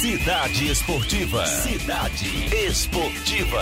[0.00, 1.44] Cidade Esportiva.
[1.44, 3.60] Cidade Esportiva.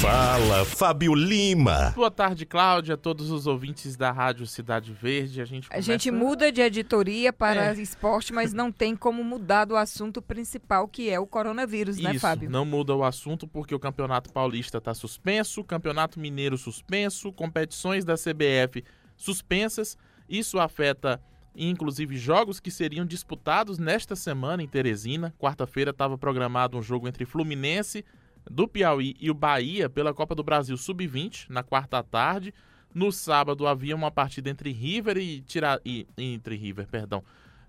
[0.00, 1.92] Fala, Fábio Lima.
[1.94, 5.42] Boa tarde, Cláudia, todos os ouvintes da Rádio Cidade Verde.
[5.42, 7.82] A gente, A gente muda de editoria para é.
[7.82, 12.20] esporte, mas não tem como mudar do assunto principal, que é o coronavírus, né, Isso,
[12.20, 12.48] Fábio?
[12.48, 18.06] Não muda o assunto porque o Campeonato Paulista está suspenso, o Campeonato Mineiro suspenso, competições
[18.06, 18.82] da CBF
[19.18, 19.98] suspensas.
[20.26, 21.20] Isso afeta
[21.54, 25.34] inclusive jogos que seriam disputados nesta semana em Teresina.
[25.38, 28.04] Quarta-feira estava programado um jogo entre Fluminense
[28.50, 32.54] do Piauí e o Bahia pela Copa do Brasil Sub-20 na quarta tarde.
[32.94, 35.80] No sábado havia uma partida entre River e, Tira...
[35.84, 37.22] e entre River, perdão,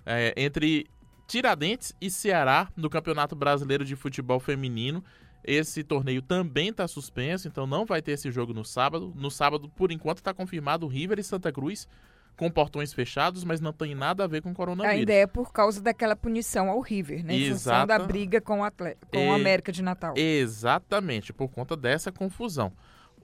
[0.06, 0.88] é, entre
[1.28, 5.04] Tiradentes e Ceará no Campeonato Brasileiro de Futebol Feminino.
[5.44, 9.14] Esse torneio também está suspenso, então não vai ter esse jogo no sábado.
[9.16, 11.88] No sábado, por enquanto, está confirmado River e Santa Cruz
[12.40, 14.98] com portões fechados, mas não tem nada a ver com coronavírus.
[14.98, 17.36] Ainda é por causa daquela punição ao River, né?
[17.36, 20.14] Em função da briga com o, atleta, com o América de Natal.
[20.16, 22.72] Exatamente, por conta dessa confusão.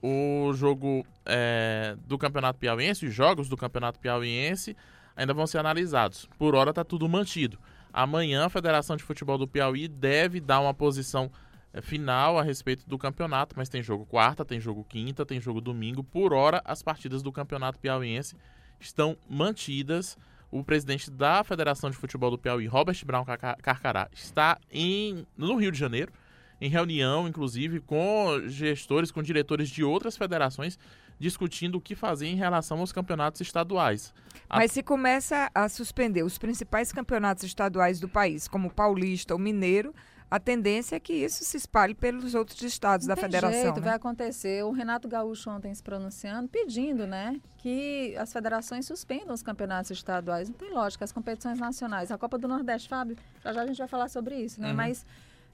[0.02, 4.76] O jogo é, do Campeonato Piauiense, os jogos do Campeonato Piauiense
[5.16, 6.28] ainda vão ser analisados.
[6.38, 7.58] Por hora está tudo mantido.
[7.90, 11.32] Amanhã a Federação de Futebol do Piauí deve dar uma posição
[11.72, 15.62] é, final a respeito do campeonato, mas tem jogo quarta, tem jogo quinta, tem jogo
[15.62, 16.04] domingo.
[16.04, 18.36] Por hora, as partidas do Campeonato Piauiense
[18.80, 20.16] estão mantidas.
[20.50, 25.72] O presidente da Federação de Futebol do Piauí, Robert Brown Carcará, está em, no Rio
[25.72, 26.12] de Janeiro,
[26.60, 30.78] em reunião, inclusive, com gestores, com diretores de outras federações,
[31.18, 34.14] discutindo o que fazer em relação aos campeonatos estaduais.
[34.48, 39.38] Mas se começa a suspender os principais campeonatos estaduais do país, como o Paulista, o
[39.38, 39.94] Mineiro,
[40.30, 43.62] a tendência é que isso se espalhe pelos outros estados não da federação.
[43.62, 43.86] Jeito, né?
[43.86, 44.64] vai acontecer.
[44.64, 50.48] O Renato Gaúcho ontem se pronunciando, pedindo, né, que as federações suspendam os campeonatos estaduais.
[50.48, 52.10] Não tem lógica, as competições nacionais.
[52.10, 54.70] A Copa do Nordeste, Fábio, já já a gente vai falar sobre isso, né?
[54.70, 54.76] Uhum.
[54.76, 55.06] Mas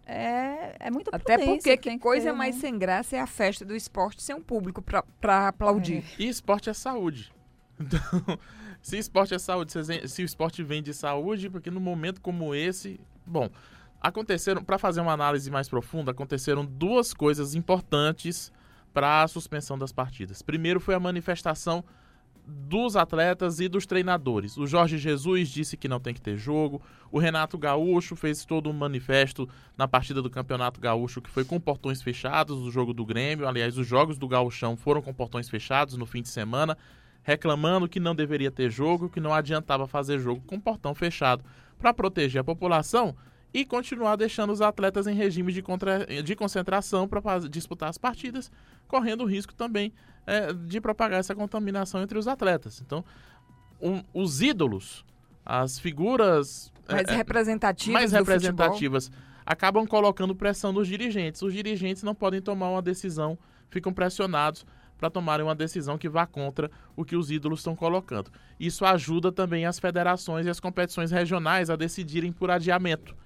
[0.07, 2.61] é, é muito Até porque que, que coisa ter, mais né?
[2.63, 5.99] sem graça é a festa do esporte sem um público para aplaudir.
[6.19, 6.23] É.
[6.23, 7.33] E esporte é saúde.
[7.81, 8.39] Então,
[8.81, 9.73] se esporte é saúde,
[10.09, 13.49] se o esporte vem de saúde, porque no momento como esse, bom,
[14.03, 18.53] aconteceram, para fazer uma análise mais profunda, aconteceram duas coisas importantes
[18.93, 20.43] para a suspensão das partidas.
[20.43, 21.85] Primeiro foi a manifestação
[22.45, 24.57] dos atletas e dos treinadores.
[24.57, 26.83] O Jorge Jesus disse que não tem que ter jogo.
[27.11, 29.49] O Renato Gaúcho fez todo um manifesto
[29.79, 33.47] na partida do Campeonato Gaúcho que foi com portões fechados, o jogo do Grêmio.
[33.47, 36.77] Aliás, os jogos do Gauchão foram com portões fechados no fim de semana,
[37.23, 41.45] reclamando que não deveria ter jogo, que não adiantava fazer jogo com portão fechado.
[41.79, 43.15] Para proteger a população,
[43.55, 48.51] e continuar deixando os atletas em regime de, contra, de concentração para disputar as partidas,
[48.89, 49.93] correndo o risco também
[50.27, 52.81] é, de propagar essa contaminação entre os atletas.
[52.81, 53.05] Então,
[53.81, 55.05] um, os ídolos,
[55.45, 59.11] as figuras mais é, representativas, mais representativas
[59.45, 61.43] acabam colocando pressão nos dirigentes.
[61.43, 63.37] Os dirigentes não podem tomar uma decisão,
[63.69, 64.65] ficam pressionados
[64.97, 68.31] para tomarem uma decisão que vá contra o que os ídolos estão colocando.
[68.59, 73.17] Isso ajuda também as federações e as competições regionais a decidirem por adiamento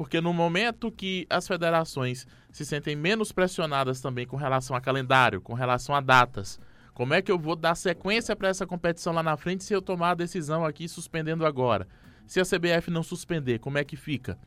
[0.00, 5.42] porque no momento que as federações se sentem menos pressionadas também com relação a calendário,
[5.42, 6.58] com relação a datas,
[6.94, 9.82] como é que eu vou dar sequência para essa competição lá na frente se eu
[9.82, 11.86] tomar a decisão aqui suspendendo agora?
[12.26, 14.38] Se a CBF não suspender, como é que fica?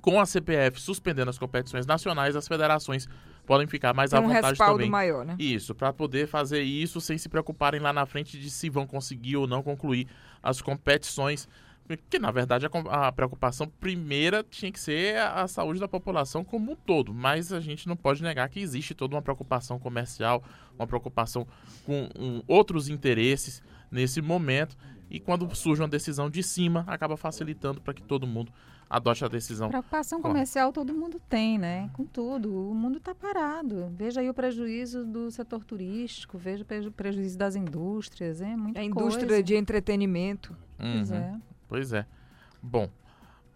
[0.00, 3.06] Com a CPF suspendendo as competições nacionais, as federações
[3.46, 4.90] podem ficar mais Tem à vontade um também.
[4.90, 5.36] maior, né?
[5.38, 9.36] Isso, para poder fazer isso sem se preocuparem lá na frente de se vão conseguir
[9.36, 10.08] ou não concluir
[10.42, 11.48] as competições
[11.96, 16.44] que na verdade a, a, preocupação primeira tinha que ser a, a, saúde da população
[16.44, 20.42] como um todo, mas a gente não pode negar que existe toda uma preocupação comercial,
[20.78, 21.46] uma preocupação
[21.84, 24.76] com um, outros interesses nesse momento
[25.10, 28.52] e quando surge uma decisão de cima acaba facilitando para que todo mundo
[28.92, 29.70] adote a decisão.
[29.70, 31.88] Preocupação comercial todo mundo tem, né?
[31.94, 33.90] Com tudo, o mundo está parado.
[33.96, 38.84] Veja aí o prejuízo do setor turístico, veja o prejuízo das indústrias, é muita A
[38.84, 39.42] indústria coisa.
[39.42, 40.54] de entretenimento.
[40.78, 40.92] Uhum.
[40.92, 41.34] Pois é.
[41.72, 42.04] Pois é.
[42.62, 42.90] Bom.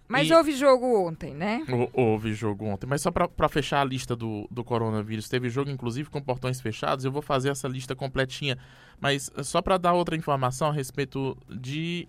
[0.08, 0.32] Mas e...
[0.32, 1.66] houve jogo ontem, né?
[1.92, 2.86] Houve jogo ontem.
[2.86, 7.04] Mas só para fechar a lista do, do coronavírus, teve jogo inclusive com portões fechados.
[7.04, 8.56] Eu vou fazer essa lista completinha.
[8.98, 12.08] Mas só para dar outra informação a respeito de.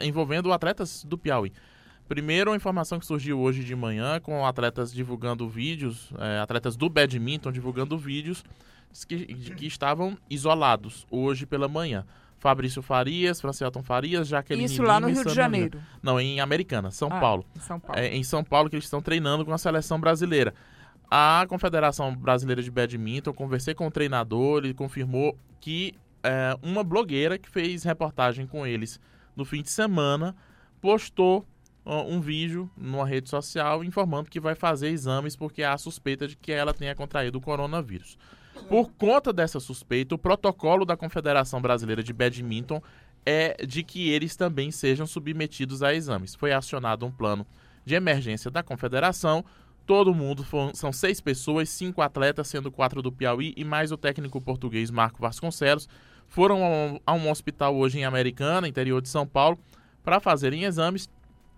[0.00, 1.52] envolvendo atletas do Piauí.
[2.08, 6.88] Primeiro, a informação que surgiu hoje de manhã com atletas divulgando vídeos, é, atletas do
[6.88, 8.42] badminton divulgando vídeos
[9.06, 12.06] que, que estavam isolados hoje pela manhã.
[12.38, 15.80] Fabrício Farias, Francielton Farias, Jaqueline Isso lá no Rio de Janeiro.
[16.02, 17.44] Não, em Americana, São ah, Paulo.
[17.56, 18.00] Em São Paulo.
[18.00, 20.54] É, em São Paulo que eles estão treinando com a seleção brasileira.
[21.10, 27.38] A Confederação Brasileira de Badminton, conversei com o treinador, ele confirmou que é, uma blogueira
[27.38, 29.00] que fez reportagem com eles
[29.34, 30.34] no fim de semana
[30.80, 31.46] postou
[31.86, 36.50] um vídeo numa rede social informando que vai fazer exames porque há suspeita de que
[36.50, 38.18] ela tenha contraído o coronavírus.
[38.68, 42.82] Por conta dessa suspeita, o protocolo da Confederação Brasileira de Badminton
[43.24, 46.34] é de que eles também sejam submetidos a exames.
[46.34, 47.46] Foi acionado um plano
[47.84, 49.44] de emergência da Confederação.
[49.86, 50.44] Todo mundo
[50.74, 55.20] são seis pessoas, cinco atletas, sendo quatro do Piauí e mais o técnico português Marco
[55.20, 55.88] Vasconcelos,
[56.26, 59.58] foram a um hospital hoje em Americana, interior de São Paulo,
[60.02, 61.08] para fazerem exames.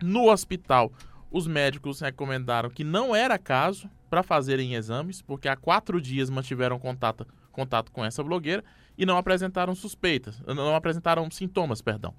[0.03, 0.93] No hospital,
[1.31, 6.79] os médicos recomendaram que não era caso para fazerem exames, porque há quatro dias mantiveram
[6.79, 8.65] contato, contato com essa blogueira
[8.97, 12.15] e não apresentaram suspeitas, não apresentaram sintomas, perdão.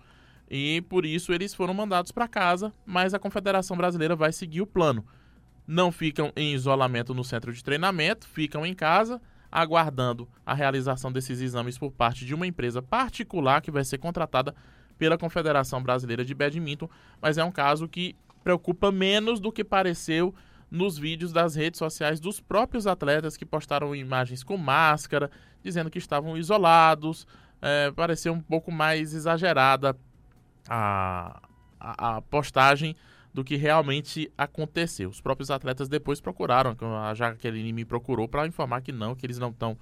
[0.50, 4.68] E por isso eles foram mandados para casa, mas a Confederação Brasileira vai seguir o
[4.68, 5.06] plano.
[5.68, 9.22] Não ficam em isolamento no centro de treinamento, ficam em casa,
[9.52, 14.56] aguardando a realização desses exames por parte de uma empresa particular que vai ser contratada
[14.98, 16.90] pela Confederação Brasileira de Badminton,
[17.22, 20.34] mas é um caso que preocupa menos do que pareceu
[20.70, 25.32] nos vídeos das redes sociais dos próprios atletas que postaram imagens com máscara,
[25.64, 27.26] dizendo que estavam isolados.
[27.62, 29.96] É, pareceu um pouco mais exagerada
[30.68, 31.42] a,
[31.80, 32.96] a, a postagem
[33.34, 35.10] do que realmente aconteceu.
[35.10, 39.40] Os próprios atletas depois procuraram, a Jaqueline me procurou para informar que não, que eles
[39.40, 39.78] não estão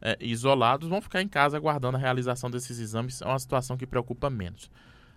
[0.00, 3.22] é, isolados, vão ficar em casa aguardando a realização desses exames.
[3.22, 4.70] É uma situação que preocupa menos.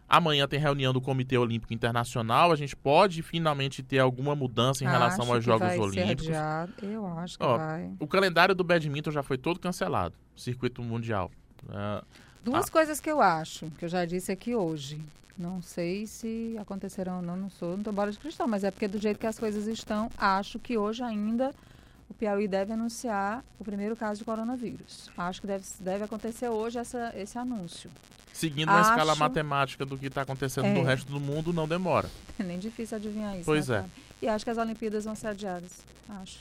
[0.07, 2.52] Amanhã tem reunião do Comitê Olímpico Internacional.
[2.52, 6.28] A gente pode finalmente ter alguma mudança em relação Acho aos Jogos Olímpicos.
[6.81, 7.92] Eu acho que Ó, vai.
[8.00, 11.31] O calendário do badminton já foi todo cancelado, circuito mundial.
[11.69, 12.04] É,
[12.44, 12.72] Duas Ah.
[12.72, 15.02] coisas que eu acho, que eu já disse aqui hoje.
[15.36, 18.69] Não sei se acontecerão ou não, não sou, não tô bola de cristal, mas é
[18.72, 21.52] porque do jeito que as coisas estão, acho que hoje ainda
[22.07, 25.10] o Piauí deve anunciar o primeiro caso de coronavírus.
[25.18, 27.90] Acho que deve, deve acontecer hoje essa, esse anúncio.
[28.36, 30.74] Seguindo a escala Acho- matemática do que está acontecendo É.
[30.74, 32.10] no resto do mundo, não demora.
[32.38, 33.46] É nem difícil adivinhar isso.
[33.46, 33.86] Pois né,
[34.22, 34.26] é.
[34.26, 35.72] E acho que as Olimpíadas vão ser adiadas.
[36.22, 36.40] Acho.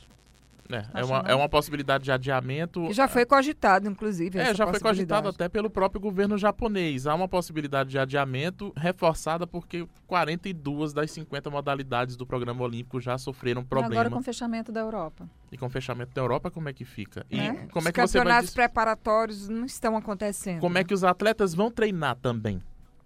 [0.70, 2.86] É, é, uma, é uma possibilidade de adiamento.
[2.86, 4.38] Que já foi cogitado, inclusive.
[4.38, 7.06] É, já foi cogitado até pelo próprio governo japonês.
[7.06, 13.18] Há uma possibilidade de adiamento reforçada porque 42 das 50 modalidades do programa olímpico já
[13.18, 13.94] sofreram E problema.
[13.94, 15.28] agora com o fechamento da Europa.
[15.52, 17.26] E com o fechamento da Europa, como é que fica?
[17.30, 17.68] E Né?
[17.70, 20.60] como é Os que você vai campeonatos preparatórios não estão acontecendo.
[20.60, 22.60] como é que os atletas vão treinar também?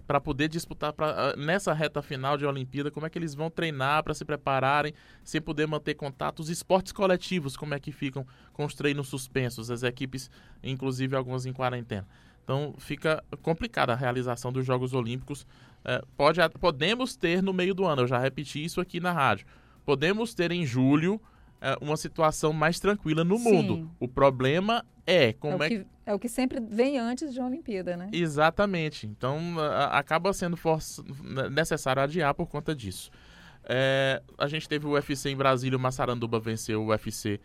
[0.08, 3.50] Para poder disputar pra, ah, nessa reta final de Olimpíada, como é que eles vão
[3.50, 6.40] treinar para se prepararem, sem poder manter contato?
[6.40, 10.30] Os esportes coletivos, como é que ficam com os treinos suspensos, as equipes,
[10.62, 12.08] inclusive algumas em quarentena?
[12.42, 15.46] Então fica complicada a realização dos Jogos Olímpicos.
[15.84, 19.46] Eh, pode, podemos ter no meio do ano, eu já repeti isso aqui na rádio.
[19.84, 21.20] Podemos ter em julho
[21.80, 23.52] uma situação mais tranquila no Sim.
[23.52, 23.90] mundo.
[23.98, 27.40] O problema é É como o, é que, é o que sempre vem antes de
[27.40, 28.08] uma Olimpíada, né?
[28.12, 29.06] Exatamente.
[29.06, 30.78] Então a- acaba sendo for-
[31.50, 33.10] necessário adiar por conta disso.
[33.64, 37.40] É, a gente teve o UFC em Brasília, o Massaranduba venceu o UFC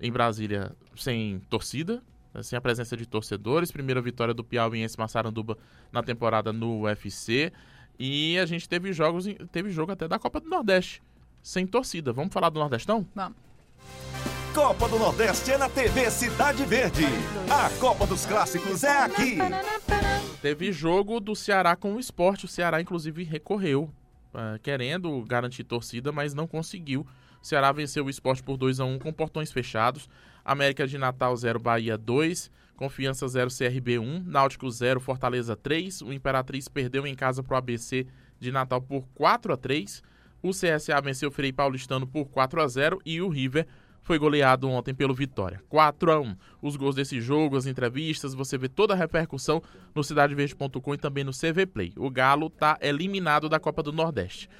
[0.00, 2.02] em Brasília sem torcida,
[2.32, 3.70] né, sem a presença de torcedores.
[3.70, 5.56] Primeira vitória do Piauiense Massaranduba
[5.92, 7.52] na temporada no UFC.
[7.98, 11.00] E a gente teve jogos, teve jogo até da Copa do Nordeste,
[11.44, 12.10] sem torcida.
[12.10, 13.06] Vamos falar do Nordestão?
[13.14, 13.36] Vamos.
[14.54, 17.04] Copa do Nordeste é na TV Cidade Verde.
[17.50, 19.36] A Copa dos Clássicos é aqui.
[20.40, 22.46] Teve jogo do Ceará com o esporte.
[22.46, 23.90] O Ceará, inclusive, recorreu,
[24.32, 27.06] eh, querendo garantir torcida, mas não conseguiu.
[27.42, 30.08] O Ceará venceu o esporte por 2 a 1 com portões fechados.
[30.42, 32.50] América de Natal 0, Bahia 2.
[32.74, 34.22] Confiança 0, CRB 1.
[34.24, 36.00] Náutico 0, Fortaleza 3.
[36.00, 38.06] O Imperatriz perdeu em casa para o ABC
[38.40, 40.02] de Natal por 4 a 3.
[40.44, 43.66] O CSA venceu o Frei Paulistano por 4 a 0 e o River
[44.02, 45.62] foi goleado ontem pelo Vitória.
[45.70, 46.36] 4 a 1.
[46.60, 49.62] Os gols desse jogo, as entrevistas, você vê toda a repercussão
[49.94, 51.94] no cidadeverde.com e também no CV Play.
[51.96, 54.50] O Galo tá eliminado da Copa do Nordeste.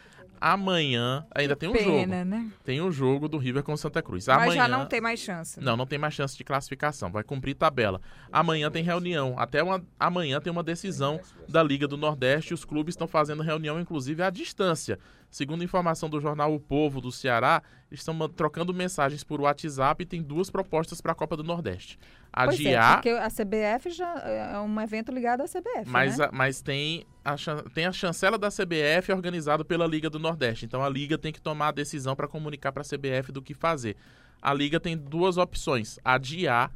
[0.40, 1.98] Amanhã ainda tem um jogo.
[1.98, 2.50] Pena, né?
[2.64, 4.26] Tem um jogo do River com o Santa Cruz.
[4.26, 5.58] Mas Amanhã já não tem mais chance.
[5.58, 5.64] né?
[5.64, 7.10] não, não tem mais chance de classificação.
[7.10, 8.00] Vai cumprir tabela.
[8.32, 9.38] Amanhã tem reunião.
[9.38, 12.52] Até uma, amanhã tem uma decisão da Liga do Nordeste.
[12.52, 14.98] Os clubes estão fazendo reunião, inclusive, à distância.
[15.34, 17.60] Segundo informação do jornal O Povo do Ceará,
[17.90, 21.98] estão trocando mensagens por WhatsApp e tem duas propostas para a Copa do Nordeste.
[22.32, 26.26] Pois é, Adiar, porque a CBF já é um evento ligado à CBF, mas, né?
[26.26, 27.34] a- mas tem, a,
[27.74, 30.66] tem a chancela da CBF organizado pela Liga do Nordeste.
[30.66, 33.54] Então a Liga tem que tomar a decisão para comunicar para a CBF do que
[33.54, 33.96] fazer.
[34.40, 36.70] A Liga tem duas opções: adiar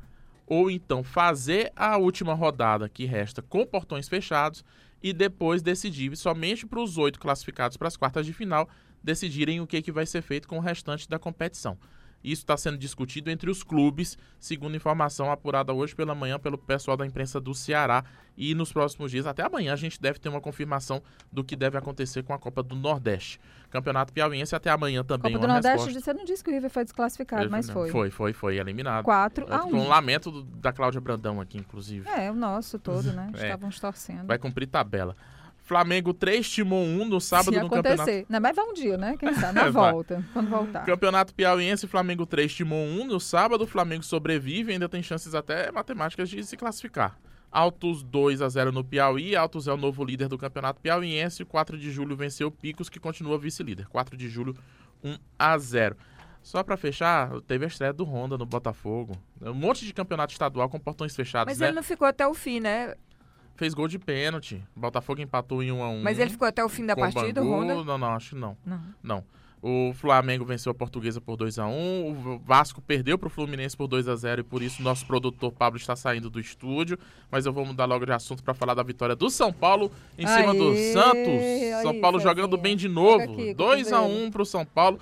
[0.48, 4.64] ou então fazer a última rodada que resta com portões fechados
[5.02, 8.68] e depois decidir somente para os oito classificados para as quartas de final
[9.02, 11.78] decidirem o que, que vai ser feito com o restante da competição.
[12.22, 16.96] Isso está sendo discutido entre os clubes, segundo informação apurada hoje pela manhã pelo pessoal
[16.96, 18.04] da imprensa do Ceará.
[18.36, 21.76] E nos próximos dias, até amanhã, a gente deve ter uma confirmação do que deve
[21.78, 23.40] acontecer com a Copa do Nordeste.
[23.70, 26.00] Campeonato Piauiense até amanhã também Copa do Nordeste, resposta.
[26.00, 27.90] você não disse que o River foi desclassificado, mas foi.
[27.90, 29.04] Foi, foi, foi eliminado.
[29.04, 29.88] 4 É, a Com um 1.
[29.88, 32.08] lamento do- da Cláudia Brandão aqui, inclusive.
[32.08, 33.30] É, o nosso todo, né?
[33.38, 33.44] É.
[33.44, 34.26] Estávamos torcendo.
[34.26, 35.16] Vai cumprir tabela.
[35.68, 37.96] Flamengo 3, Timon 1 no sábado Se no acontecer.
[37.98, 38.26] Campeonato.
[38.32, 39.16] Não, mas vai um dia, né?
[39.18, 39.52] Quem sabe?
[39.60, 39.92] Na Vai.
[39.92, 40.24] volta.
[40.32, 40.86] Quando voltar.
[40.86, 43.64] Campeonato Piauiense, Flamengo 3, Timon 1 no sábado.
[43.64, 47.18] O Flamengo sobrevive e ainda tem chances até matemáticas de se classificar.
[47.52, 49.36] Altos 2 a 0 no Piauí.
[49.36, 51.44] Altos é o novo líder do Campeonato Piauiense.
[51.44, 53.88] 4 de julho venceu o Picos, que continua vice-líder.
[53.88, 54.56] 4 de julho,
[55.04, 55.96] 1 a 0.
[56.42, 59.12] Só pra fechar, teve a estreia do Honda no Botafogo.
[59.42, 61.66] Um monte de campeonato estadual com portões fechados, Mas né?
[61.66, 62.94] ele não ficou até o fim, né?
[63.58, 64.62] Fez gol de pênalti.
[64.74, 67.42] Botafogo empatou em 1 a 1 Mas ele ficou até o fim da o partida,
[67.42, 67.56] o Bangu.
[67.56, 67.84] Honda?
[67.84, 68.56] Não, não, acho que não.
[68.64, 68.80] Não.
[69.02, 69.24] Não.
[69.60, 73.88] O Flamengo venceu a Portuguesa por 2 a 1 O Vasco perdeu pro Fluminense por
[73.88, 76.96] 2 a 0 e por isso nosso produtor Pablo está saindo do estúdio.
[77.32, 80.24] Mas eu vou mudar logo de assunto para falar da vitória do São Paulo em
[80.24, 81.82] cima do Aê, Santos.
[81.82, 82.36] São aí, Paulo Cezinha.
[82.36, 83.24] jogando bem de novo.
[83.24, 84.26] aqui, 2 a cotovelo.
[84.26, 85.00] 1 pro São Paulo.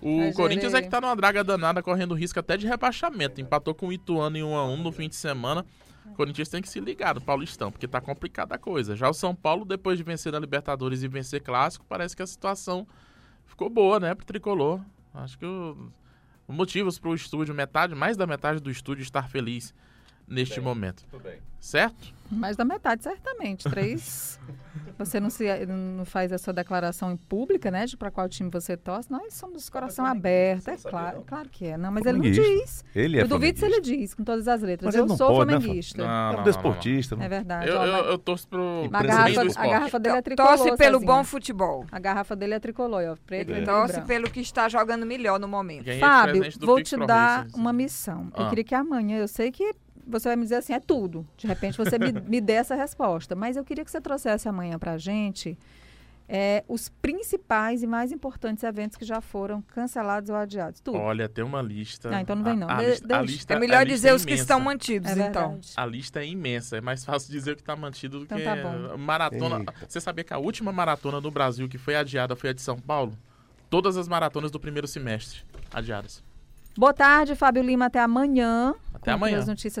[0.00, 3.38] O Vai, Corinthians é que tá numa draga danada, correndo risco até de rebaixamento.
[3.38, 5.66] Empatou com o Ituano em 1 a 1 no fim de semana.
[6.12, 8.96] O Corinthians tem que se ligar no Paulistão, porque tá complicada a coisa.
[8.96, 12.26] Já o São Paulo, depois de vencer na Libertadores e vencer clássico, parece que a
[12.26, 12.86] situação
[13.46, 14.80] ficou boa, né, pro tricolor.
[15.14, 15.90] Acho que o,
[16.46, 19.74] os motivos pro estúdio, metade, mais da metade do estúdio estar feliz
[20.28, 21.04] neste momento.
[21.60, 22.14] Certo?
[22.30, 23.68] Mais da metade, certamente.
[23.68, 24.38] Três.
[24.98, 27.84] você não, se, não faz essa declaração em pública, né?
[27.86, 29.10] De para qual time você torce.
[29.10, 30.68] Nós somos coração aberto.
[30.68, 31.76] É claro, claro que é.
[31.76, 32.84] Não, mas ele não diz.
[32.94, 34.86] Ele é eu duvido se ele diz, com todas as letras.
[34.86, 35.98] Mas eu não sou pode, né, flamenguista.
[35.98, 37.16] Não, É não, um não, desportista.
[37.18, 37.68] É verdade.
[37.68, 39.70] Eu, eu, eu torço pro, a bem garrafa, do a esporte.
[39.70, 40.56] garrafa dele é tricolor.
[40.58, 41.86] Torce pelo bom futebol.
[41.90, 43.16] A garrafa dele é tricolor, ó.
[43.26, 43.60] Preto É.
[43.62, 44.06] e Torce branco.
[44.06, 45.90] pelo que está jogando melhor no momento.
[45.98, 48.30] Fábio, vou te dar uma missão.
[48.36, 48.48] Eu Ah.
[48.50, 49.74] queria que amanhã, eu sei que
[50.08, 51.26] você vai me dizer assim, é tudo.
[51.36, 53.34] De repente você me, me dê essa resposta.
[53.34, 55.56] Mas eu queria que você trouxesse amanhã pra gente
[56.30, 60.78] é, os principais e mais importantes eventos que já foram cancelados ou adiados.
[60.80, 60.98] Tudo.
[60.98, 62.10] Olha, tem uma lista.
[62.10, 62.68] Não, então não vem não.
[62.68, 64.60] A, a De- lista, a lista- É a melhor lista dizer é os que estão
[64.60, 65.58] mantidos, é então.
[65.76, 66.76] A lista é imensa.
[66.76, 68.98] É mais fácil dizer o que está mantido do Então que tá bom.
[68.98, 69.58] maratona.
[69.60, 69.74] Eita.
[69.88, 72.78] Você sabia que a última maratona no Brasil que foi adiada foi a de São
[72.78, 73.16] Paulo?
[73.70, 75.40] Todas as maratonas do primeiro semestre
[75.72, 76.22] adiadas.
[76.76, 77.86] Boa tarde, Fábio Lima.
[77.86, 78.72] Até amanhã.
[78.94, 79.38] Até amanhã.
[79.38, 79.76] As notícias